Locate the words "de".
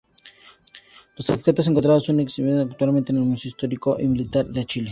4.47-4.65